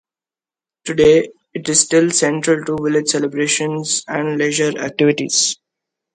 Today, 0.83 1.29
it 1.53 1.69
is 1.69 1.79
still 1.81 2.09
central 2.09 2.65
to 2.65 2.75
village 2.83 3.09
celebrations 3.09 4.03
and 4.07 4.35
leisure 4.39 4.75
activities. 4.79 5.59